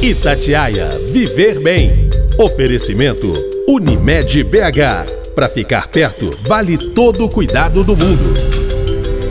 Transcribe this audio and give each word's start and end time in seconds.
Itatiaia 0.00 0.96
Viver 1.10 1.60
Bem. 1.60 2.08
Oferecimento 2.38 3.32
Unimed 3.66 4.44
BH. 4.44 5.34
Para 5.34 5.48
ficar 5.48 5.88
perto, 5.88 6.30
vale 6.46 6.78
todo 6.94 7.24
o 7.24 7.28
cuidado 7.28 7.82
do 7.82 7.96
mundo. 7.96 8.32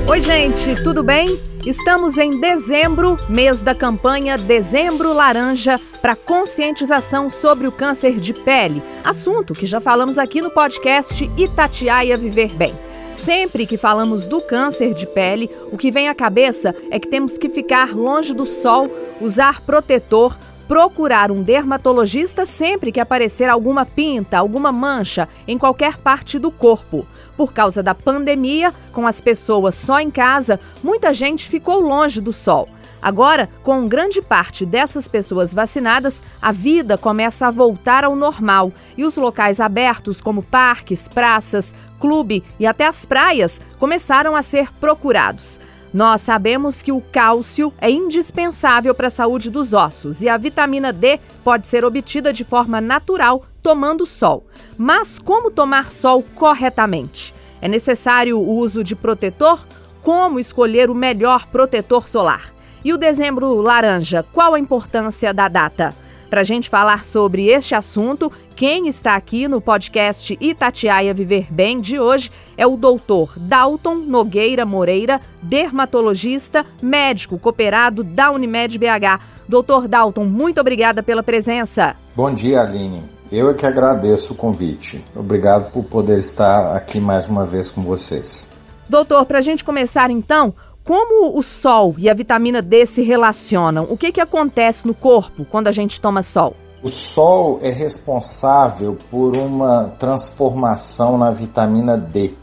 Oi, 0.09 0.19
gente, 0.19 0.75
tudo 0.83 1.01
bem? 1.01 1.39
Estamos 1.65 2.17
em 2.17 2.41
dezembro, 2.41 3.17
mês 3.29 3.61
da 3.61 3.73
campanha 3.73 4.37
Dezembro 4.37 5.13
Laranja 5.13 5.79
para 6.01 6.17
conscientização 6.17 7.29
sobre 7.29 7.65
o 7.65 7.71
câncer 7.71 8.19
de 8.19 8.33
pele, 8.33 8.83
assunto 9.05 9.53
que 9.53 9.65
já 9.65 9.79
falamos 9.79 10.17
aqui 10.17 10.41
no 10.41 10.51
podcast 10.51 11.31
Itatiaia 11.37 12.17
Viver 12.17 12.53
Bem. 12.53 12.77
Sempre 13.15 13.65
que 13.65 13.77
falamos 13.77 14.25
do 14.25 14.41
câncer 14.41 14.93
de 14.93 15.07
pele, 15.07 15.49
o 15.71 15.77
que 15.77 15.89
vem 15.89 16.09
à 16.09 16.13
cabeça 16.13 16.75
é 16.91 16.99
que 16.99 17.07
temos 17.07 17.37
que 17.37 17.47
ficar 17.47 17.95
longe 17.95 18.33
do 18.33 18.45
sol, 18.45 18.91
usar 19.21 19.61
protetor, 19.61 20.37
procurar 20.67 21.31
um 21.31 21.41
dermatologista 21.41 22.45
sempre 22.45 22.91
que 22.91 22.99
aparecer 22.99 23.49
alguma 23.49 23.85
pinta, 23.85 24.37
alguma 24.37 24.71
mancha 24.71 25.27
em 25.47 25.57
qualquer 25.57 25.97
parte 25.97 26.37
do 26.37 26.51
corpo. 26.51 27.07
Por 27.35 27.53
causa 27.53 27.81
da 27.81 27.95
pandemia, 27.95 28.73
com 28.91 29.07
as 29.07 29.21
pessoas 29.21 29.75
só 29.75 29.99
em 29.99 30.11
casa, 30.11 30.59
muita 30.83 31.13
gente 31.13 31.47
ficou 31.47 31.79
longe 31.79 32.19
do 32.19 32.33
sol. 32.33 32.67
Agora, 33.01 33.47
com 33.63 33.87
grande 33.87 34.21
parte 34.21 34.65
dessas 34.65 35.07
pessoas 35.07 35.53
vacinadas, 35.53 36.23
a 36.41 36.51
vida 36.51 36.97
começa 36.97 37.47
a 37.47 37.51
voltar 37.51 38.03
ao 38.03 38.15
normal 38.15 38.73
e 38.97 39.05
os 39.05 39.15
locais 39.15 39.59
abertos, 39.59 40.19
como 40.19 40.41
parques, 40.41 41.07
praças, 41.07 41.75
clube 41.99 42.43
e 42.59 42.65
até 42.65 42.87
as 42.87 43.05
praias, 43.05 43.61
começaram 43.79 44.35
a 44.35 44.41
ser 44.41 44.73
procurados. 44.73 45.59
Nós 45.93 46.21
sabemos 46.21 46.81
que 46.81 46.91
o 46.91 47.01
cálcio 47.01 47.73
é 47.79 47.89
indispensável 47.89 48.93
para 48.93 49.07
a 49.07 49.11
saúde 49.11 49.49
dos 49.49 49.73
ossos 49.73 50.21
e 50.21 50.27
a 50.27 50.37
vitamina 50.37 50.91
D 50.91 51.19
pode 51.43 51.67
ser 51.67 51.85
obtida 51.85 52.33
de 52.33 52.43
forma 52.43 52.81
natural 52.81 53.45
tomando 53.61 54.05
sol. 54.05 54.45
Mas 54.77 55.17
como 55.17 55.49
tomar 55.49 55.89
sol 55.89 56.23
corretamente? 56.35 57.33
É 57.61 57.67
necessário 57.67 58.37
o 58.37 58.55
uso 58.55 58.83
de 58.83 58.95
protetor? 58.95 59.65
Como 60.01 60.39
escolher 60.39 60.89
o 60.89 60.95
melhor 60.95 61.47
protetor 61.47 62.07
solar? 62.07 62.53
E 62.83 62.93
o 62.93 62.97
dezembro 62.97 63.55
laranja, 63.55 64.23
qual 64.31 64.53
a 64.53 64.59
importância 64.59 65.33
da 65.33 65.47
data? 65.47 65.93
Para 66.29 66.41
a 66.41 66.43
gente 66.43 66.69
falar 66.69 67.05
sobre 67.05 67.47
este 67.47 67.73
assunto, 67.73 68.31
quem 68.53 68.87
está 68.87 69.15
aqui 69.15 69.47
no 69.47 69.61
podcast 69.61 70.37
Itatiaia 70.41 71.13
Viver 71.13 71.47
Bem 71.49 71.79
de 71.79 71.99
hoje 71.99 72.29
é 72.57 72.67
o 72.67 72.75
doutor 72.75 73.31
Dalton 73.37 73.95
Nogueira 73.95 74.65
Moreira, 74.65 75.21
dermatologista, 75.41 76.65
médico 76.81 77.39
cooperado 77.39 78.03
da 78.03 78.29
Unimed 78.29 78.77
BH. 78.77 79.21
Doutor 79.47 79.87
Dalton, 79.87 80.25
muito 80.25 80.59
obrigada 80.59 81.01
pela 81.01 81.23
presença. 81.23 81.95
Bom 82.13 82.33
dia, 82.33 82.59
Aline. 82.59 83.03
Eu 83.31 83.49
é 83.49 83.53
que 83.53 83.65
agradeço 83.65 84.33
o 84.33 84.35
convite. 84.35 85.03
Obrigado 85.15 85.71
por 85.71 85.85
poder 85.85 86.19
estar 86.19 86.75
aqui 86.75 86.99
mais 86.99 87.27
uma 87.29 87.45
vez 87.45 87.71
com 87.71 87.81
vocês. 87.81 88.45
Doutor, 88.89 89.25
para 89.25 89.39
a 89.39 89.41
gente 89.41 89.63
começar 89.63 90.09
então, 90.09 90.53
como 90.87 91.37
o 91.37 91.43
sol 91.43 91.95
e 91.97 92.09
a 92.09 92.13
vitamina 92.13 92.61
D 92.61 92.85
se 92.85 93.03
relacionam? 93.03 93.85
O 93.89 93.97
que, 93.97 94.09
que 94.09 94.21
acontece 94.21 94.87
no 94.87 94.93
corpo 94.93 95.43
quando 95.43 95.67
a 95.67 95.71
gente 95.73 95.99
toma 95.99 96.23
sol? 96.23 96.55
O 96.81 96.87
sol 96.87 97.59
é 97.61 97.69
responsável 97.69 98.97
por 99.11 99.35
uma 99.35 99.89
transformação 99.99 101.17
na 101.17 101.29
vitamina 101.29 101.97
D. 101.97 102.33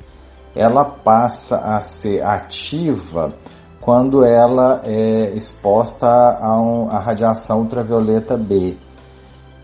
Ela 0.54 0.84
passa 0.84 1.56
a 1.56 1.80
ser 1.80 2.22
ativa 2.22 3.30
quando 3.80 4.22
ela 4.22 4.82
é 4.84 5.30
exposta 5.34 6.06
a, 6.06 6.60
um, 6.60 6.90
a 6.90 6.98
radiação 6.98 7.60
ultravioleta 7.60 8.36
B. 8.36 8.76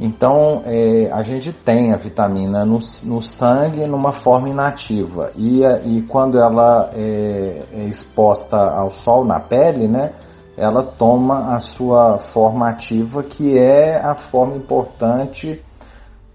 Então, 0.03 0.63
é, 0.65 1.11
a 1.13 1.21
gente 1.21 1.53
tem 1.53 1.93
a 1.93 1.97
vitamina 1.99 2.65
no, 2.65 2.79
no 3.05 3.21
sangue 3.21 3.87
numa 3.87 4.13
forma 4.13 4.49
inativa. 4.49 5.31
E, 5.37 5.63
e 5.63 6.03
quando 6.09 6.39
ela 6.39 6.91
é, 6.95 7.61
é, 7.75 7.85
exposta 7.85 8.57
ao 8.57 8.91
sol 8.91 9.27
na 9.27 9.39
pele, 9.39 9.87
né, 9.87 10.13
ela 10.57 10.83
toma 10.83 11.55
a 11.55 11.59
sua 11.59 12.17
forma 12.17 12.71
ativa, 12.71 13.23
que 13.23 13.59
é 13.59 14.01
a 14.03 14.15
forma 14.15 14.57
importante 14.57 15.63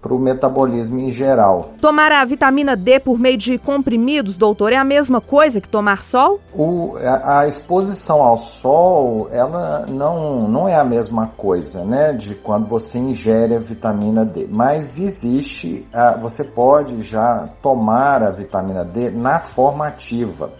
para 0.06 0.14
o 0.14 0.20
metabolismo 0.20 1.00
em 1.00 1.10
geral. 1.10 1.72
Tomar 1.80 2.12
a 2.12 2.24
vitamina 2.24 2.76
D 2.76 3.00
por 3.00 3.18
meio 3.18 3.36
de 3.36 3.58
comprimidos, 3.58 4.36
doutor, 4.36 4.72
é 4.72 4.76
a 4.76 4.84
mesma 4.84 5.20
coisa 5.20 5.60
que 5.60 5.68
tomar 5.68 6.04
sol? 6.04 6.40
O, 6.54 6.96
a, 6.98 7.40
a, 7.40 7.48
exposição 7.48 8.22
ao 8.22 8.38
sol, 8.38 9.28
ela 9.32 9.84
não, 9.88 10.38
não 10.48 10.68
é 10.68 10.76
a 10.76 10.84
mesma 10.84 11.26
coisa, 11.36 11.84
né, 11.84 12.12
de 12.12 12.36
quando 12.36 12.66
você 12.66 12.98
ingere 12.98 13.56
a 13.56 13.58
vitamina 13.58 14.24
D. 14.24 14.48
Mas 14.48 14.96
existe, 14.96 15.84
a, 15.92 16.16
você 16.16 16.44
pode 16.44 17.02
já 17.02 17.48
tomar 17.60 18.22
a 18.22 18.30
vitamina 18.30 18.84
D 18.84 19.10
na 19.10 19.40
forma 19.40 19.88
ativa. 19.88 20.50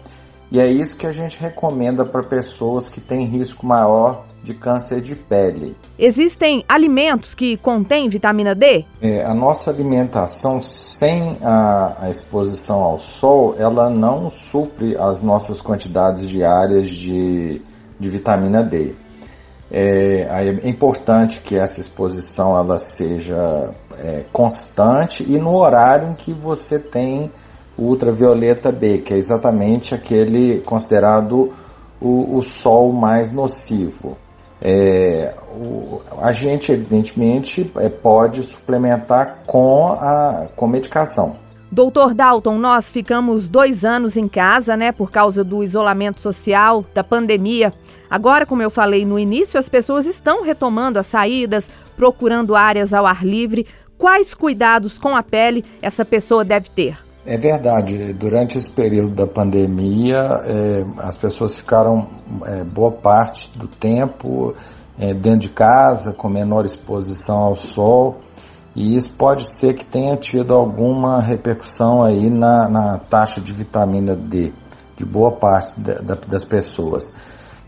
E 0.49 0.61
é 0.61 0.69
isso 0.69 0.97
que 0.97 1.05
a 1.05 1.11
gente 1.11 1.37
recomenda 1.39 2.05
para 2.05 2.23
pessoas 2.23 2.87
que 2.87 3.01
têm 3.01 3.25
risco 3.25 3.65
maior 3.65 4.25
de 4.41 4.53
câncer 4.53 5.01
de 5.01 5.13
pele. 5.13 5.75
Existem 5.99 6.63
alimentos 6.69 7.35
que 7.35 7.57
contêm 7.57 8.07
vitamina 8.07 8.55
D? 8.55 8.85
É, 9.01 9.25
a 9.25 9.33
nossa 9.33 9.69
alimentação 9.69 10.61
sem 10.61 11.37
a, 11.41 11.97
a, 12.03 12.09
exposição 12.09 12.81
ao 12.81 12.97
sol, 12.97 13.55
ela 13.59 13.89
não 13.89 14.29
supre 14.29 14.95
as 14.97 15.21
nossas 15.21 15.59
quantidades 15.59 16.29
diárias 16.29 16.89
de, 16.89 17.61
de 17.99 18.09
vitamina 18.09 18.63
D. 18.63 18.95
É, 19.69 20.21
é 20.63 20.69
importante 20.69 21.41
que 21.41 21.57
essa 21.57 21.81
exposição 21.81 22.57
ela 22.57 22.77
seja 22.77 23.73
é, 23.97 24.23
constante 24.31 25.29
e 25.29 25.37
no 25.37 25.53
horário 25.57 26.11
em 26.11 26.13
que 26.13 26.31
você 26.31 26.79
tem 26.79 27.29
ultravioleta 27.77 28.71
B, 28.71 28.99
que 28.99 29.13
é 29.13 29.17
exatamente 29.17 29.93
aquele 29.93 30.61
considerado 30.61 31.53
o, 32.01 32.37
o 32.37 32.41
sol 32.41 32.91
mais 32.91 33.31
nocivo. 33.31 34.17
É, 34.61 35.35
o, 35.53 36.01
a 36.19 36.31
gente, 36.31 36.71
evidentemente, 36.71 37.71
é, 37.77 37.89
pode 37.89 38.41
suplementar 38.43 39.43
com 39.45 39.87
a 39.91 40.47
com 40.55 40.67
medicação. 40.67 41.35
Doutor 41.69 42.13
Dalton, 42.13 42.57
nós 42.57 42.89
ficamos 42.89 43.49
dois 43.49 43.83
anos 43.83 44.15
em 44.15 44.27
casa, 44.27 44.77
né, 44.77 44.91
por 44.91 45.11
causa 45.11 45.43
do 45.43 45.61
isolamento 45.61 46.21
social, 46.21 46.85
da 46.93 47.03
pandemia. 47.03 47.73
Agora, 48.09 48.45
como 48.45 48.61
eu 48.61 48.69
falei 48.69 49.05
no 49.05 49.19
início, 49.19 49.59
as 49.59 49.67
pessoas 49.67 50.05
estão 50.05 50.43
retomando 50.43 50.97
as 50.97 51.07
saídas, 51.07 51.69
procurando 51.95 52.55
áreas 52.55 52.93
ao 52.93 53.05
ar 53.05 53.25
livre. 53.25 53.67
Quais 53.97 54.33
cuidados 54.33 54.97
com 54.97 55.15
a 55.15 55.21
pele 55.21 55.65
essa 55.81 56.05
pessoa 56.05 56.45
deve 56.45 56.69
ter? 56.69 57.06
É 57.29 57.35
verdade. 57.37 58.13
Durante 58.13 58.57
esse 58.57 58.71
período 58.71 59.13
da 59.13 59.27
pandemia, 59.27 60.15
é, 60.45 60.85
as 60.99 61.17
pessoas 61.17 61.57
ficaram 61.57 62.07
é, 62.45 62.63
boa 62.63 62.89
parte 62.89 63.51
do 63.59 63.67
tempo 63.67 64.55
é, 64.97 65.13
dentro 65.13 65.39
de 65.39 65.49
casa, 65.49 66.13
com 66.13 66.29
menor 66.29 66.63
exposição 66.65 67.39
ao 67.39 67.57
sol, 67.57 68.19
e 68.73 68.95
isso 68.95 69.11
pode 69.11 69.53
ser 69.53 69.73
que 69.73 69.83
tenha 69.83 70.15
tido 70.15 70.53
alguma 70.53 71.19
repercussão 71.19 72.01
aí 72.01 72.29
na, 72.29 72.69
na 72.69 72.97
taxa 72.97 73.41
de 73.41 73.51
vitamina 73.51 74.15
D 74.15 74.53
de 74.95 75.05
boa 75.05 75.33
parte 75.33 75.77
da, 75.77 75.95
da, 75.95 76.15
das 76.15 76.45
pessoas. 76.45 77.11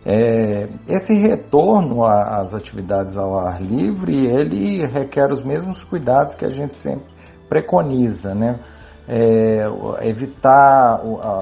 É, 0.06 0.70
esse 0.88 1.14
retorno 1.16 2.06
às 2.06 2.54
atividades 2.54 3.18
ao 3.18 3.38
ar 3.38 3.62
livre, 3.62 4.26
ele 4.26 4.86
requer 4.86 5.30
os 5.34 5.44
mesmos 5.44 5.84
cuidados 5.84 6.34
que 6.34 6.46
a 6.46 6.50
gente 6.50 6.76
sempre 6.76 7.08
preconiza, 7.50 8.34
né? 8.34 8.58
É, 9.10 9.66
evitar 10.08 11.02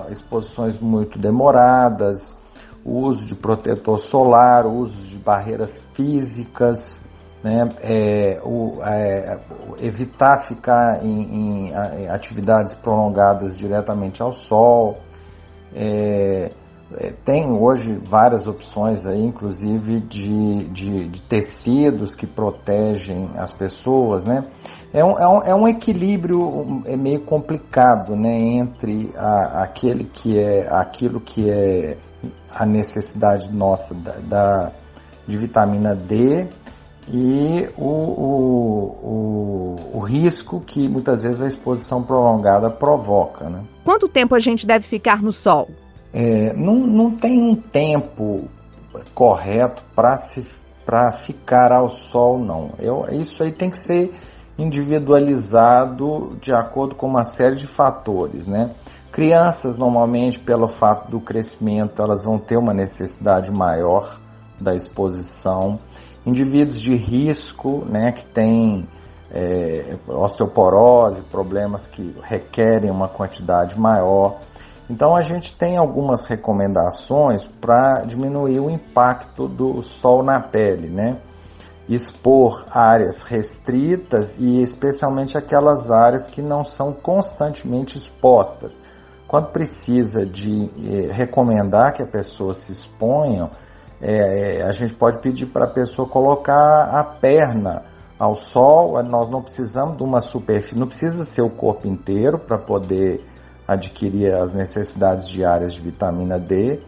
exposições 0.09 0.79
muito 0.79 1.19
demoradas, 1.19 2.35
o 2.85 3.01
uso 3.01 3.25
de 3.25 3.35
protetor 3.35 4.00
solar, 4.00 4.66
o 4.66 4.72
uso 4.72 5.05
de 5.05 5.19
barreiras 5.19 5.85
físicas, 5.94 7.02
né, 7.43 7.67
é, 7.81 8.40
o, 8.41 8.79
é, 8.81 9.37
evitar 9.81 10.37
ficar 10.37 11.03
em, 11.03 11.69
em, 11.69 12.08
atividades 12.08 12.73
prolongadas 12.73 13.55
diretamente 13.55 14.22
ao 14.22 14.31
sol. 14.31 14.99
É, 15.75 16.49
é, 16.96 17.11
tem 17.25 17.52
hoje 17.52 17.99
várias 18.02 18.47
opções 18.47 19.05
aí, 19.05 19.22
inclusive 19.22 19.99
de, 19.99 20.69
de, 20.69 21.08
de, 21.09 21.22
tecidos 21.22 22.16
que 22.16 22.25
protegem 22.25 23.31
as 23.35 23.52
pessoas, 23.52 24.23
né? 24.23 24.46
É 24.97 25.05
um, 25.05 25.20
é 25.20 25.28
um, 25.28 25.44
é 25.44 25.55
um 25.55 25.67
equilíbrio 25.67 26.82
é 26.85 26.97
meio 26.97 27.22
complicado, 27.22 28.16
né, 28.16 28.35
entre 28.35 29.11
a, 29.16 29.61
aquele 29.61 30.05
que 30.05 30.40
é 30.40 30.67
aquilo 30.72 31.22
que 31.22 31.47
é 31.47 31.97
a 32.49 32.66
necessidade 32.66 33.52
nossa 33.52 33.94
da, 33.94 34.14
da 34.14 34.72
de 35.28 35.38
vitamina 35.38 35.94
D 35.94 36.47
e 37.09 37.70
o, 37.78 37.85
o, 37.85 39.76
o, 39.94 39.97
o, 39.97 39.99
risco 39.99 40.61
que 40.61 40.90
muitas 40.90 41.22
vezes 41.22 41.41
a 41.41 41.47
exposição 41.47 42.02
prolongada 42.02 42.70
provoca. 42.70 43.50
Né? 43.50 43.64
Quanto 43.85 44.08
tempo 44.08 44.34
a 44.34 44.40
gente 44.40 44.66
deve 44.66 44.85
ficar 44.85 45.22
no 45.22 45.32
sol? 45.32 45.70
É, 46.11 46.53
não, 46.53 46.76
não 46.76 47.11
tem 47.11 47.40
um 47.40 47.55
tempo 47.55 48.50
correto 49.14 49.84
para 49.96 50.17
se 50.17 50.43
para 50.84 51.11
ficar 51.11 51.73
ao 51.73 51.90
sol, 51.90 52.40
não. 52.40 52.72
Eu, 52.79 53.05
isso 53.11 53.43
aí 53.43 53.52
tem 53.52 53.70
que 53.70 53.78
ser 53.78 54.14
individualizado 54.57 56.35
de 56.41 56.53
acordo 56.53 56.95
com 56.95 57.07
uma 57.07 57.23
série 57.23 57.55
de 57.55 57.67
fatores, 57.67 58.45
né? 58.45 58.71
Crianças, 59.11 59.77
normalmente, 59.77 60.39
pelo 60.39 60.67
fato 60.67 61.09
do 61.09 61.19
crescimento, 61.19 62.01
elas 62.01 62.23
vão 62.23 62.37
ter 62.37 62.57
uma 62.57 62.73
necessidade 62.73 63.51
maior 63.51 64.19
da 64.59 64.75
exposição. 64.75 65.79
Indivíduos 66.25 66.79
de 66.79 66.95
risco, 66.95 67.85
né, 67.89 68.11
que 68.11 68.25
têm 68.25 68.87
é, 69.31 69.97
osteoporose, 70.07 71.21
problemas 71.21 71.87
que 71.87 72.15
requerem 72.21 72.91
uma 72.91 73.07
quantidade 73.07 73.79
maior. 73.79 74.37
Então 74.89 75.15
a 75.15 75.21
gente 75.21 75.55
tem 75.55 75.77
algumas 75.77 76.25
recomendações 76.25 77.45
para 77.45 78.03
diminuir 78.05 78.59
o 78.59 78.69
impacto 78.69 79.47
do 79.47 79.81
sol 79.83 80.23
na 80.23 80.39
pele, 80.39 80.87
né? 80.89 81.17
Expor 81.87 82.66
áreas 82.72 83.23
restritas 83.23 84.35
e 84.37 84.61
especialmente 84.61 85.37
aquelas 85.37 85.89
áreas 85.89 86.28
que 86.28 86.41
não 86.41 86.63
são 86.63 86.91
constantemente 86.91 87.97
expostas. 87.97 88.79
Quando 89.28 89.47
precisa 89.51 90.25
de 90.25 90.69
eh, 90.85 91.11
recomendar 91.11 91.93
que 91.93 92.01
a 92.01 92.07
pessoa 92.07 92.53
se 92.53 92.72
exponha, 92.72 93.49
é, 94.01 94.61
a 94.61 94.72
gente 94.72 94.93
pode 94.93 95.19
pedir 95.22 95.47
para 95.47 95.66
a 95.66 95.69
pessoa 95.69 96.07
colocar 96.07 96.84
a 96.84 97.03
perna 97.03 97.84
ao 98.17 98.35
sol. 98.35 99.01
Nós 99.03 99.29
não 99.29 99.41
precisamos 99.41 99.97
de 99.97 100.03
uma 100.03 100.22
superfície, 100.22 100.78
não 100.78 100.87
precisa 100.87 101.23
ser 101.23 101.41
o 101.41 101.49
corpo 101.49 101.87
inteiro 101.87 102.40
para 102.40 102.57
poder 102.57 103.23
adquirir 103.67 104.33
as 104.33 104.53
necessidades 104.53 105.28
diárias 105.28 105.73
de 105.73 105.81
vitamina 105.81 106.40
D. 106.40 106.79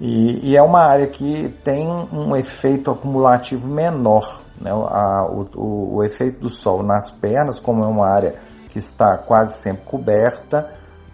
E, 0.00 0.50
e, 0.50 0.56
é 0.56 0.62
uma 0.62 0.80
área 0.80 1.08
que 1.08 1.48
tem 1.64 1.88
um 2.12 2.36
efeito 2.36 2.90
acumulativo 2.90 3.66
menor. 3.66 4.40
Né? 4.60 4.70
A, 4.70 5.26
o, 5.26 5.48
o, 5.56 5.96
o 5.96 6.04
efeito 6.04 6.40
do 6.40 6.48
sol 6.48 6.82
nas 6.82 7.10
pernas, 7.10 7.58
como 7.58 7.82
é 7.82 7.86
uma 7.86 8.06
área 8.06 8.36
que 8.68 8.78
está 8.78 9.18
quase 9.18 9.60
sempre 9.60 9.82
coberta, 9.84 10.70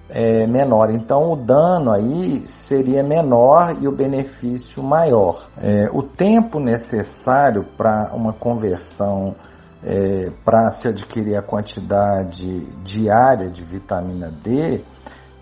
é 0.09 0.47
menor. 0.47 0.91
Então 0.91 1.33
o 1.33 1.37
dano 1.37 1.91
aí 1.91 2.47
seria 2.47 3.03
menor 3.03 3.77
e 3.81 3.89
o 3.89 3.93
benefício 3.93 4.83
maior. 4.83 5.47
É, 5.59 5.89
o 5.93 6.03
tempo 6.03 6.61
necessário 6.61 7.65
para 7.77 8.11
uma 8.13 8.33
conversão 8.33 9.35
é, 9.83 10.31
para 10.45 10.71
se 10.71 10.89
adquirir 10.89 11.37
a 11.37 11.43
quantidade 11.43 12.67
diária 12.83 13.51
de 13.51 13.63
vitamina 13.63 14.31
D 14.43 14.83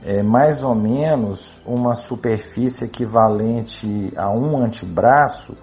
é 0.05 0.23
mais 0.23 0.63
ou 0.63 0.75
menos 0.75 1.61
uma 1.65 1.95
superfície 1.95 2.85
equivalente 2.85 4.13
a 4.17 4.31
um 4.31 4.57
antebraço 4.59 5.57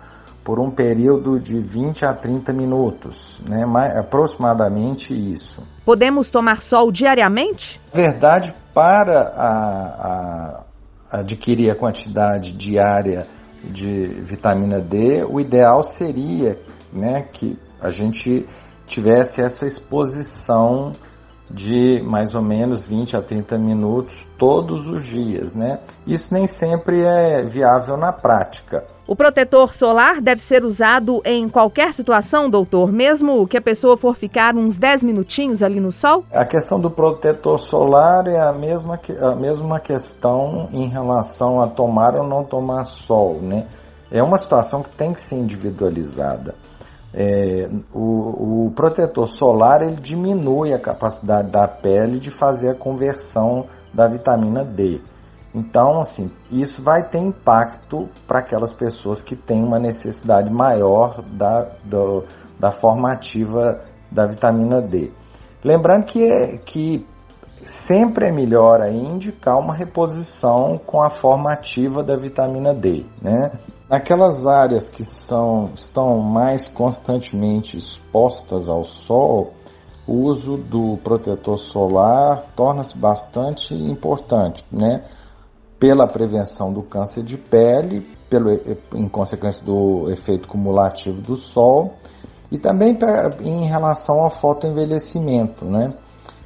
por 0.43 0.59
um 0.59 0.71
período 0.71 1.39
de 1.39 1.59
20 1.59 2.05
a 2.05 2.13
30 2.13 2.53
minutos, 2.53 3.41
né? 3.47 3.65
Mais, 3.65 3.95
aproximadamente 3.97 5.13
isso. 5.13 5.61
Podemos 5.85 6.29
tomar 6.29 6.61
sol 6.61 6.91
diariamente? 6.91 7.79
Na 7.93 8.01
verdade, 8.01 8.55
para 8.73 9.21
a, 9.21 10.63
a 11.11 11.19
adquirir 11.19 11.69
a 11.69 11.75
quantidade 11.75 12.53
diária 12.53 13.27
de 13.63 14.07
vitamina 14.07 14.79
D, 14.79 15.23
o 15.23 15.39
ideal 15.39 15.83
seria 15.83 16.57
né, 16.93 17.27
que 17.31 17.59
a 17.81 17.91
gente 17.91 18.47
tivesse 18.85 19.41
essa 19.41 19.67
exposição 19.67 20.93
de 21.49 22.01
mais 22.03 22.35
ou 22.35 22.41
menos 22.41 22.85
20 22.85 23.17
a 23.17 23.21
30 23.21 23.57
minutos 23.57 24.27
todos 24.37 24.87
os 24.87 25.03
dias, 25.03 25.55
né? 25.55 25.79
Isso 26.05 26.33
nem 26.33 26.47
sempre 26.47 27.01
é 27.01 27.43
viável 27.43 27.97
na 27.97 28.11
prática. 28.11 28.85
O 29.07 29.15
protetor 29.15 29.73
solar 29.73 30.21
deve 30.21 30.39
ser 30.39 30.63
usado 30.63 31.19
em 31.25 31.49
qualquer 31.49 31.93
situação, 31.93 32.47
doutor, 32.47 32.91
mesmo 32.91 33.47
que 33.47 33.57
a 33.57 33.61
pessoa 33.61 33.97
for 33.97 34.15
ficar 34.15 34.55
uns 34.55 34.77
10 34.77 35.03
minutinhos 35.03 35.63
ali 35.63 35.79
no 35.79 35.91
sol? 35.91 36.23
A 36.31 36.45
questão 36.45 36.79
do 36.79 36.91
protetor 36.91 37.59
solar 37.59 38.27
é 38.27 38.39
a 38.39 38.53
mesma, 38.53 38.99
a 39.21 39.35
mesma 39.35 39.79
questão 39.79 40.69
em 40.71 40.87
relação 40.87 41.59
a 41.59 41.67
tomar 41.67 42.15
ou 42.15 42.23
não 42.23 42.43
tomar 42.43 42.85
sol, 42.85 43.39
né? 43.41 43.65
É 44.11 44.21
uma 44.21 44.37
situação 44.37 44.83
que 44.83 44.95
tem 44.95 45.11
que 45.11 45.21
ser 45.21 45.37
individualizada. 45.37 46.53
É, 47.13 47.67
o, 47.93 48.67
o, 48.67 48.71
protetor 48.75 49.27
solar 49.27 49.81
ele 49.81 49.95
diminui 49.95 50.73
a 50.73 50.79
capacidade 50.79 51.49
da 51.49 51.67
pele 51.67 52.19
de 52.19 52.29
fazer 52.29 52.69
a 52.69 52.75
conversão 52.75 53.65
da 53.91 54.07
vitamina 54.07 54.63
D. 54.63 55.01
Então, 55.53 55.99
assim, 55.99 56.31
isso 56.51 56.83
vai 56.83 57.09
ter 57.09 57.17
impacto 57.17 58.07
para 58.27 58.39
aquelas 58.39 58.71
pessoas 58.71 59.23
que 59.23 59.35
têm 59.35 59.63
uma 59.63 59.79
necessidade 59.79 60.53
maior 60.53 61.23
da, 61.23 61.71
do, 61.83 62.23
da 62.59 62.71
formativa 62.71 63.81
da 64.11 64.27
vitamina 64.27 64.79
D. 64.79 65.11
Lembrando 65.63 66.05
que, 66.05 66.23
é, 66.23 66.57
que 66.57 67.05
sempre 67.65 68.27
é 68.27 68.31
melhor 68.31 68.87
indicar 68.87 69.57
uma 69.57 69.73
reposição 69.73 70.77
com 70.77 71.01
a 71.01 71.09
formativa 71.09 72.03
da 72.03 72.15
vitamina 72.15 72.73
D, 72.73 73.05
né? 73.21 73.51
Naquelas 73.89 74.45
áreas 74.45 74.87
que 74.87 75.03
são, 75.03 75.71
estão 75.73 76.19
mais 76.19 76.67
constantemente 76.67 77.75
expostas 77.75 78.69
ao 78.69 78.83
sol, 78.83 79.53
o 80.05 80.13
uso 80.25 80.57
do 80.57 80.97
protetor 80.97 81.57
solar 81.57 82.45
torna-se 82.55 82.95
bastante 82.95 83.73
importante, 83.73 84.63
né? 84.71 85.05
Pela 85.79 86.05
prevenção 86.05 86.71
do 86.71 86.83
câncer 86.83 87.23
de 87.23 87.35
pele, 87.35 88.01
pelo, 88.29 88.51
em 88.93 89.09
consequência 89.09 89.65
do 89.65 90.11
efeito 90.11 90.47
cumulativo 90.47 91.19
do 91.19 91.35
sol, 91.35 91.95
e 92.51 92.59
também 92.59 92.93
pra, 92.93 93.31
em 93.41 93.65
relação 93.65 94.19
ao 94.19 94.29
fotoenvelhecimento, 94.29 95.65
né? 95.65 95.89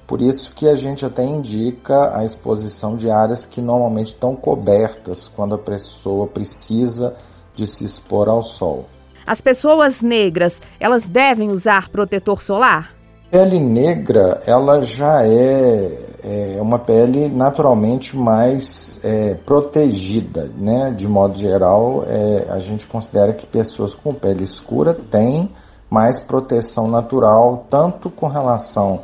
Por 0.08 0.22
isso 0.22 0.54
que 0.54 0.70
a 0.70 0.76
gente 0.76 1.06
até 1.06 1.26
indica 1.26 2.18
a 2.18 2.24
exposição 2.24 2.96
de 2.96 3.12
áreas 3.12 3.46
que 3.46 3.62
normalmente 3.62 4.14
estão 4.14 4.34
cobertas 4.34 5.28
quando 5.28 5.56
a 5.56 5.58
pessoa 5.58 6.28
precisa 6.28 7.18
de 7.56 7.68
se 7.68 7.84
expor 7.84 8.28
ao 8.28 8.44
sol. 8.44 8.86
As 9.26 9.40
pessoas 9.40 10.02
negras, 10.02 10.62
elas 10.80 11.08
devem 11.08 11.50
usar 11.50 11.90
protetor 11.90 12.42
solar? 12.42 12.94
Pele 13.32 13.60
negra, 13.60 14.42
ela 14.46 14.84
já 14.84 15.26
é, 15.26 15.98
é 16.24 16.62
uma 16.62 16.78
pele 16.78 17.30
naturalmente 17.30 18.16
mais 18.16 19.00
é, 19.04 19.34
protegida, 19.34 20.52
né? 20.56 20.94
De 20.96 21.08
modo 21.08 21.38
geral, 21.40 22.04
é, 22.06 22.46
a 22.50 22.60
gente 22.60 22.86
considera 22.86 23.34
que 23.34 23.48
pessoas 23.48 23.96
com 23.96 24.14
pele 24.14 24.44
escura 24.44 24.94
têm 24.94 25.50
mais 25.90 26.20
proteção 26.20 26.88
natural, 26.88 27.66
tanto 27.70 28.10
com 28.10 28.28
relação 28.28 29.00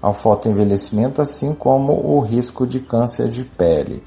ao 0.00 0.12
fotoenvelhecimento, 0.12 1.22
assim 1.22 1.54
como 1.54 1.92
o 1.92 2.20
risco 2.20 2.66
de 2.66 2.78
câncer 2.78 3.28
de 3.28 3.44
pele. 3.44 4.02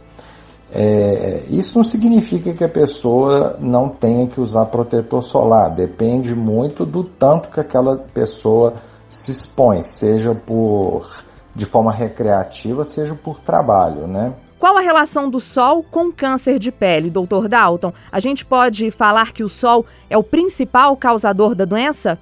É, 0.77 1.46
isso 1.50 1.77
não 1.77 1.86
significa 1.86 2.53
que 2.53 2.62
a 2.62 2.67
pessoa 2.67 3.55
não 3.62 3.88
tenha 3.88 4.27
que 4.27 4.41
usar 4.41 4.65
protetor 4.65 5.24
solar, 5.24 5.74
depende 5.74 6.36
muito 6.36 6.86
do 6.86 7.01
tanto 7.01 7.50
que 7.50 7.62
aquela 7.62 7.96
pessoa 8.13 8.74
se 9.08 9.32
expõe, 9.32 9.82
seja 9.82 10.36
por 10.36 11.24
de 11.55 11.65
forma 11.65 11.94
recreativa, 11.94 12.84
seja 12.84 13.15
por 13.15 13.39
trabalho, 13.39 14.05
né? 14.05 14.34
Qual 14.60 14.77
a 14.77 14.82
relação 14.82 15.29
do 15.29 15.39
sol 15.39 15.82
com 15.82 16.12
câncer 16.12 16.60
de 16.60 16.74
pele, 16.74 17.10
Dr. 17.10 17.48
Dalton? 17.48 17.94
A 18.12 18.20
gente 18.20 18.46
pode 18.46 18.91
falar 18.91 19.32
que 19.32 19.46
o 19.46 19.50
sol 19.50 19.86
é 20.10 20.17
o 20.17 20.24
principal 20.24 20.98
causador 20.98 21.55
da 21.55 21.63
doença? 21.63 22.20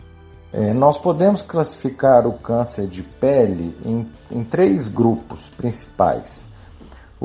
É, 0.51 0.71
nós 0.71 0.95
podemos 0.95 1.41
classificar 1.41 2.27
o 2.27 2.33
câncer 2.33 2.85
de 2.85 3.01
pele 3.01 3.75
em, 3.83 4.07
em 4.31 4.43
três 4.43 4.87
grupos 4.87 5.49
principais. 5.57 6.52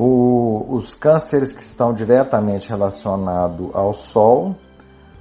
O, 0.01 0.77
os 0.77 0.95
cânceres 0.95 1.51
que 1.51 1.61
estão 1.61 1.93
diretamente 1.93 2.69
relacionados 2.69 3.75
ao 3.75 3.93
Sol, 3.93 4.55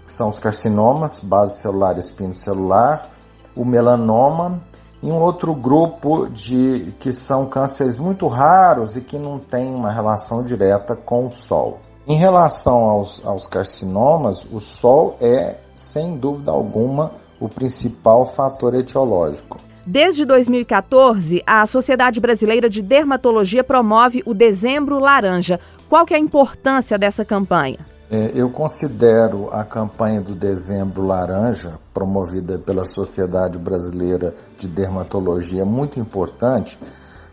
que 0.06 0.14
são 0.14 0.30
os 0.30 0.40
carcinomas, 0.40 1.18
base 1.18 1.60
celular 1.60 1.98
espino 1.98 2.36
celular, 2.36 3.10
o 3.56 3.66
melanoma 3.66 4.62
e 5.02 5.12
um 5.12 5.20
outro 5.20 5.56
grupo 5.56 6.30
de 6.30 6.94
que 7.00 7.12
são 7.12 7.48
cânceres 7.48 7.98
muito 7.98 8.28
raros 8.28 8.96
e 8.96 9.02
que 9.02 9.18
não 9.18 9.40
têm 9.40 9.74
uma 9.74 9.92
relação 9.92 10.44
direta 10.44 10.96
com 10.96 11.26
o 11.26 11.32
Sol. 11.32 11.80
Em 12.08 12.16
relação 12.16 12.84
aos, 12.84 13.26
aos 13.26 13.48
carcinomas, 13.48 14.46
o 14.46 14.60
Sol 14.60 15.18
é, 15.20 15.58
sem 15.74 16.16
dúvida 16.18 16.52
alguma, 16.52 17.14
o 17.40 17.50
principal 17.50 18.28
fator 18.28 18.76
etiológico. 18.76 19.58
Desde 19.90 20.26
2014, 20.26 21.42
a 21.48 21.66
Sociedade 21.66 22.20
Brasileira 22.20 22.70
de 22.70 22.82
Dermatologia 22.82 23.64
promove 23.64 24.22
o 24.26 24.34
Dezembro 24.34 25.00
Laranja. 25.00 25.62
Qual 25.88 26.06
que 26.06 26.14
é 26.14 26.18
a 26.18 26.20
importância 26.20 26.98
dessa 26.98 27.24
campanha? 27.24 27.80
É, 28.12 28.32
eu 28.36 28.50
considero 28.50 29.50
a 29.50 29.64
campanha 29.64 30.20
do 30.20 30.36
Dezembro 30.36 31.08
Laranja, 31.08 31.80
promovida 31.94 32.60
pela 32.60 32.84
Sociedade 32.84 33.58
Brasileira 33.58 34.36
de 34.58 34.68
Dermatologia, 34.68 35.64
muito 35.64 35.98
importante, 36.02 36.78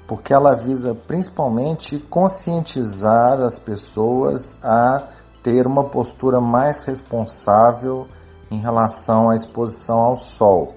porque 0.07 0.33
ela 0.33 0.55
visa 0.55 0.95
principalmente 0.95 1.99
conscientizar 2.09 3.41
as 3.41 3.59
pessoas 3.59 4.61
a 4.63 5.03
ter 5.43 5.67
uma 5.67 5.83
postura 5.83 6.41
mais 6.41 6.79
responsável 6.79 8.07
em 8.49 8.61
relação 8.61 9.31
à 9.31 9.35
exposição 9.35 9.99
ao 9.99 10.17
sol, 10.17 10.77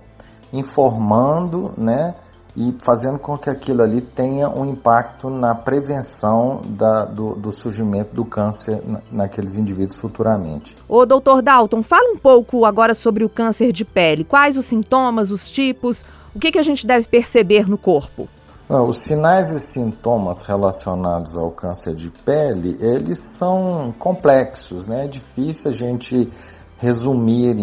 informando, 0.51 1.71
né, 1.77 2.15
e 2.57 2.75
fazendo 2.79 3.19
com 3.19 3.37
que 3.37 3.51
aquilo 3.51 3.83
ali 3.83 4.01
tenha 4.01 4.49
um 4.49 4.65
impacto 4.65 5.29
na 5.29 5.53
prevenção 5.53 6.61
da, 6.65 7.05
do, 7.05 7.35
do, 7.35 7.51
surgimento 7.51 8.15
do 8.15 8.25
câncer 8.25 8.81
naqueles 9.11 9.57
indivíduos 9.57 9.99
futuramente. 9.99 10.75
O 10.89 11.05
doutor 11.05 11.43
Dalton, 11.43 11.83
fala 11.83 12.11
um 12.11 12.17
pouco 12.17 12.65
agora 12.65 12.95
sobre 12.95 13.23
o 13.23 13.29
câncer 13.29 13.71
de 13.71 13.85
pele. 13.85 14.23
Quais 14.23 14.57
os 14.57 14.65
sintomas, 14.65 15.29
os 15.29 15.51
tipos, 15.51 16.03
o 16.33 16.39
que, 16.39 16.51
que 16.51 16.57
a 16.57 16.63
gente 16.63 16.87
deve 16.87 17.07
perceber 17.07 17.69
no 17.69 17.77
corpo? 17.77 18.27
Os 18.67 19.03
sinais 19.03 19.51
e 19.51 19.59
sintomas 19.59 20.41
relacionados 20.41 21.37
ao 21.37 21.51
câncer 21.51 21.93
de 21.93 22.09
pele, 22.09 22.77
eles 22.81 23.19
são 23.19 23.93
complexos, 23.97 24.87
né? 24.87 25.05
É 25.05 25.07
difícil 25.07 25.71
a 25.71 25.73
gente 25.73 26.29
resumir 26.77 27.55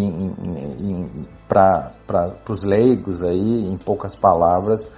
para 1.54 2.34
os 2.48 2.64
leigos 2.64 3.22
aí, 3.22 3.68
em 3.68 3.76
poucas 3.76 4.14
palavras, 4.16 4.90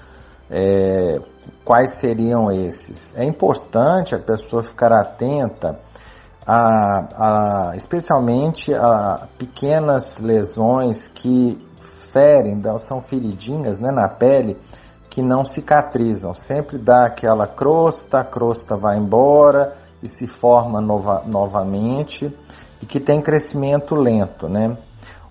é, 0.51 1.21
quais 1.65 1.99
seriam 1.99 2.51
esses. 2.51 3.15
É 3.17 3.25
importante 3.25 4.15
a 4.15 4.19
pessoa 4.19 4.63
ficar 4.63 4.93
atenta 4.93 5.79
a, 6.47 7.71
a, 7.71 7.77
especialmente 7.77 8.73
a 8.73 9.27
pequenas 9.37 10.19
lesões 10.19 11.09
que 11.09 11.59
ferem, 12.13 12.63
são 12.79 13.03
feridinhas 13.03 13.79
né, 13.79 13.91
na 13.91 14.09
pele, 14.09 14.57
que 15.11 15.21
não 15.21 15.45
cicatrizam. 15.45 16.33
Sempre 16.35 16.79
dá 16.79 17.07
aquela 17.07 17.47
crosta, 17.47 18.21
a 18.21 18.25
crosta 18.25 18.77
vai 18.77 18.97
embora 18.97 19.75
e 20.03 20.09
se 20.09 20.27
forma 20.27 20.81
nova, 20.81 21.23
novamente 21.27 22.33
e 22.81 22.87
que 22.87 23.01
tem 23.01 23.21
crescimento 23.21 23.95
lento, 23.95 24.49
né? 24.49 24.77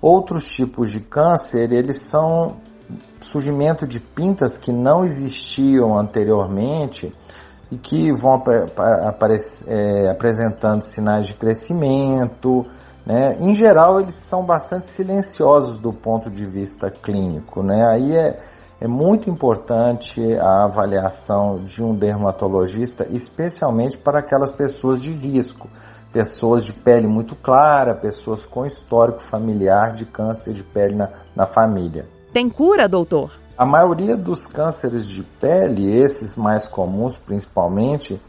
Outros 0.07 0.45
tipos 0.45 0.91
de 0.91 0.99
câncer, 0.99 1.71
eles 1.71 2.03
são 2.03 2.57
surgimento 3.21 3.87
de 3.87 3.99
pintas 3.99 4.55
que 4.55 4.71
não 4.71 5.03
existiam 5.03 5.97
anteriormente 5.97 7.11
e 7.71 7.75
que 7.75 8.13
vão 8.13 8.39
é, 9.67 10.07
apresentando 10.07 10.83
sinais 10.83 11.25
de 11.25 11.33
crescimento. 11.33 12.67
Né? 13.03 13.35
Em 13.39 13.55
geral, 13.55 13.99
eles 13.99 14.13
são 14.13 14.45
bastante 14.45 14.85
silenciosos 14.85 15.79
do 15.79 15.91
ponto 15.91 16.29
de 16.29 16.45
vista 16.45 16.91
clínico. 16.91 17.63
Né? 17.63 17.83
Aí 17.91 18.15
é, 18.15 18.39
é 18.79 18.87
muito 18.87 19.27
importante 19.27 20.21
a 20.37 20.65
avaliação 20.65 21.63
de 21.63 21.81
um 21.81 21.95
dermatologista, 21.95 23.07
especialmente 23.09 23.97
para 23.97 24.19
aquelas 24.19 24.51
pessoas 24.51 25.01
de 25.01 25.11
risco, 25.11 25.67
pessoas 26.15 26.63
de 26.63 26.71
pele 26.71 27.07
muito 27.07 27.35
clara, 27.35 27.93
pessoas 27.93 28.45
com 28.45 28.65
histórico 28.65 29.19
familiar 29.19 29.91
de 29.91 30.05
câncer 30.05 30.53
de 30.53 30.63
pele 30.63 30.95
na, 30.95 31.09
na 31.35 31.45
família. 31.45 32.07
Tem 32.31 32.49
cura, 32.49 32.87
doutor? 32.87 33.31
A 33.57 33.65
maioria 33.65 34.15
dos 34.15 34.47
cânceres 34.47 35.09
de 35.09 35.23
pele, 35.23 35.93
esses 35.93 36.37
mais 36.37 36.69
comuns 36.69 37.17
principalmente, 37.17 38.21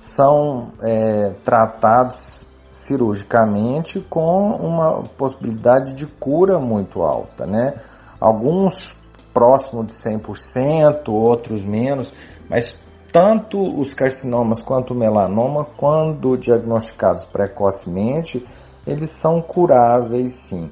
são 0.00 0.72
é, 0.82 1.30
tratados 1.44 2.44
cirurgicamente 2.72 4.00
com 4.00 4.50
uma 4.56 5.04
possibilidade 5.16 5.94
de 5.94 6.06
cura 6.06 6.58
muito 6.58 7.02
alta, 7.02 7.46
né? 7.46 7.74
Alguns 8.20 8.96
próximo 9.32 9.84
de 9.84 9.92
100%, 9.92 11.08
outros 11.08 11.64
menos, 11.64 12.12
mas 12.50 12.76
tanto 13.12 13.80
os 13.80 13.94
carcinomas 13.94 14.62
quanto 14.62 14.92
o 14.92 14.96
melanoma, 14.96 15.66
quando 15.76 16.36
diagnosticados 16.36 17.24
precocemente, 17.24 18.44
eles 18.86 19.12
são 19.12 19.40
curáveis 19.40 20.34
sim. 20.34 20.70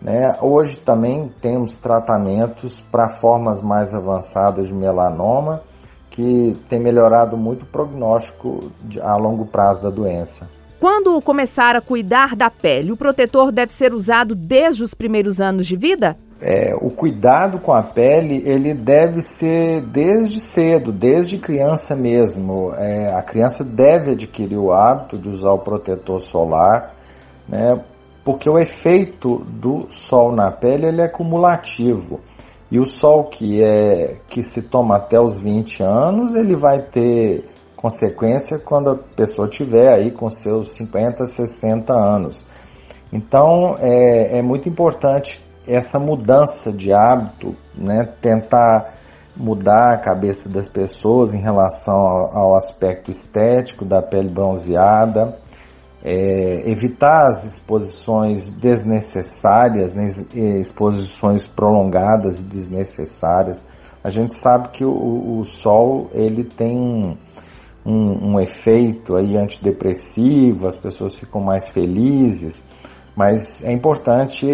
Né? 0.00 0.36
Hoje 0.40 0.78
também 0.78 1.32
temos 1.40 1.76
tratamentos 1.76 2.80
para 2.80 3.08
formas 3.08 3.60
mais 3.60 3.94
avançadas 3.94 4.66
de 4.66 4.74
melanoma 4.74 5.62
que 6.10 6.54
tem 6.68 6.78
melhorado 6.78 7.36
muito 7.36 7.62
o 7.62 7.66
prognóstico 7.66 8.72
a 9.00 9.16
longo 9.16 9.46
prazo 9.46 9.82
da 9.82 9.90
doença. 9.90 10.48
Quando 10.78 11.20
começar 11.22 11.76
a 11.76 11.80
cuidar 11.80 12.34
da 12.34 12.50
pele, 12.50 12.92
o 12.92 12.96
protetor 12.96 13.52
deve 13.52 13.72
ser 13.72 13.94
usado 13.94 14.34
desde 14.34 14.82
os 14.82 14.92
primeiros 14.92 15.40
anos 15.40 15.66
de 15.66 15.76
vida? 15.76 16.18
É, 16.42 16.74
o 16.74 16.90
cuidado 16.90 17.60
com 17.60 17.72
a 17.72 17.84
pele 17.84 18.42
ele 18.44 18.74
deve 18.74 19.20
ser 19.20 19.80
desde 19.80 20.40
cedo, 20.40 20.90
desde 20.90 21.38
criança 21.38 21.94
mesmo. 21.94 22.74
É, 22.74 23.14
a 23.14 23.22
criança 23.22 23.62
deve 23.64 24.12
adquirir 24.12 24.58
o 24.58 24.72
hábito 24.72 25.16
de 25.16 25.28
usar 25.28 25.52
o 25.52 25.60
protetor 25.60 26.20
solar, 26.20 26.94
né, 27.48 27.80
porque 28.24 28.50
o 28.50 28.58
efeito 28.58 29.38
do 29.44 29.86
sol 29.90 30.32
na 30.34 30.50
pele 30.50 30.86
ele 30.86 31.00
é 31.00 31.08
cumulativo. 31.08 32.20
E 32.70 32.80
o 32.80 32.86
sol 32.86 33.24
que 33.24 33.62
é 33.62 34.16
que 34.26 34.42
se 34.42 34.62
toma 34.62 34.96
até 34.96 35.20
os 35.20 35.38
20 35.40 35.82
anos, 35.82 36.34
ele 36.34 36.56
vai 36.56 36.82
ter 36.82 37.44
consequência 37.76 38.58
quando 38.58 38.90
a 38.90 38.96
pessoa 38.96 39.46
tiver 39.46 39.92
aí 39.92 40.10
com 40.10 40.28
seus 40.30 40.72
50, 40.72 41.24
60 41.26 41.92
anos. 41.92 42.44
Então 43.12 43.76
é, 43.78 44.38
é 44.38 44.42
muito 44.42 44.68
importante 44.68 45.40
essa 45.66 45.98
mudança 45.98 46.72
de 46.72 46.92
hábito, 46.92 47.54
né, 47.74 48.08
tentar 48.20 48.94
mudar 49.36 49.94
a 49.94 49.98
cabeça 49.98 50.48
das 50.48 50.68
pessoas 50.68 51.32
em 51.32 51.40
relação 51.40 51.94
ao, 51.94 52.54
aspecto 52.54 53.10
estético 53.10 53.84
da 53.84 54.02
pele 54.02 54.28
bronzeada, 54.28 55.38
é, 56.04 56.68
evitar 56.70 57.28
as 57.28 57.44
exposições 57.44 58.52
desnecessárias, 58.52 59.94
né, 59.94 60.08
exposições 60.58 61.46
prolongadas 61.46 62.40
e 62.40 62.44
desnecessárias. 62.44 63.62
A 64.04 64.10
gente 64.10 64.34
sabe 64.34 64.70
que 64.70 64.84
o, 64.84 65.38
o 65.38 65.44
sol 65.44 66.10
ele 66.12 66.42
tem 66.44 66.76
um, 66.76 67.16
um, 67.86 68.32
um 68.32 68.40
efeito 68.40 69.16
aí 69.16 69.36
antidepressivo, 69.36 70.66
as 70.66 70.76
pessoas 70.76 71.14
ficam 71.14 71.40
mais 71.40 71.68
felizes, 71.68 72.64
mas 73.14 73.62
é 73.64 73.72
importante 73.72 74.46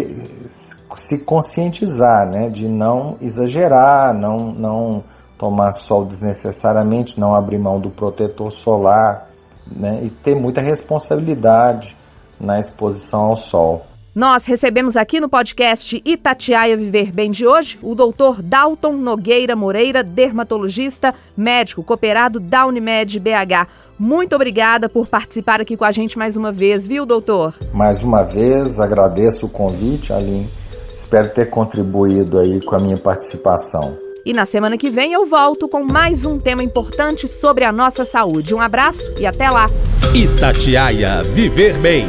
se 0.45 1.17
conscientizar, 1.19 2.29
né, 2.29 2.49
de 2.49 2.67
não 2.67 3.15
exagerar, 3.21 4.13
não, 4.13 4.51
não 4.51 5.03
tomar 5.37 5.71
sol 5.71 6.03
desnecessariamente, 6.05 7.19
não 7.19 7.33
abrir 7.33 7.57
mão 7.57 7.79
do 7.79 7.89
protetor 7.89 8.51
solar, 8.51 9.29
né, 9.65 10.01
e 10.03 10.09
ter 10.09 10.35
muita 10.35 10.61
responsabilidade 10.61 11.95
na 12.39 12.59
exposição 12.59 13.21
ao 13.21 13.37
sol. 13.37 13.85
Nós 14.19 14.45
recebemos 14.45 14.97
aqui 14.97 15.21
no 15.21 15.29
podcast 15.29 16.01
Itatiaia 16.03 16.75
Viver 16.75 17.09
Bem 17.09 17.31
de 17.31 17.47
hoje 17.47 17.79
o 17.81 17.95
doutor 17.95 18.41
Dalton 18.41 18.91
Nogueira 18.91 19.55
Moreira, 19.55 20.03
dermatologista, 20.03 21.15
médico 21.37 21.81
cooperado 21.81 22.37
da 22.37 22.65
Unimed 22.65 23.17
BH. 23.17 23.65
Muito 23.97 24.35
obrigada 24.35 24.89
por 24.89 25.07
participar 25.07 25.61
aqui 25.61 25.77
com 25.77 25.85
a 25.85 25.91
gente 25.93 26.17
mais 26.17 26.35
uma 26.35 26.51
vez, 26.51 26.85
viu, 26.85 27.05
doutor? 27.05 27.53
Mais 27.73 28.03
uma 28.03 28.23
vez, 28.23 28.77
agradeço 28.77 29.45
o 29.45 29.49
convite, 29.49 30.11
Aline. 30.11 30.49
Espero 30.93 31.29
ter 31.29 31.49
contribuído 31.49 32.39
aí 32.39 32.59
com 32.59 32.75
a 32.75 32.79
minha 32.79 32.97
participação. 32.97 33.97
E 34.25 34.33
na 34.33 34.45
semana 34.45 34.77
que 34.77 34.89
vem 34.89 35.13
eu 35.13 35.27
volto 35.27 35.65
com 35.69 35.81
mais 35.81 36.25
um 36.25 36.37
tema 36.37 36.61
importante 36.61 37.25
sobre 37.25 37.63
a 37.63 37.71
nossa 37.71 38.03
saúde. 38.03 38.53
Um 38.53 38.59
abraço 38.59 39.01
e 39.17 39.25
até 39.25 39.49
lá. 39.49 39.67
Itatiaia 40.13 41.23
Viver 41.23 41.77
Bem. 41.77 42.05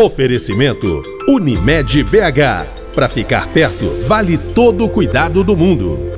Oferecimento 0.00 1.17
Unimed 1.28 2.04
BH. 2.04 2.94
Para 2.94 3.06
ficar 3.06 3.48
perto, 3.48 3.84
vale 4.08 4.38
todo 4.38 4.86
o 4.86 4.88
cuidado 4.88 5.44
do 5.44 5.54
mundo. 5.54 6.17